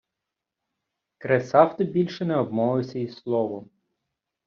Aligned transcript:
Кресафт 1.17 1.81
більше 1.83 2.25
не 2.25 2.35
обмовився 2.35 2.99
й 2.99 3.07
словом. 3.07 3.69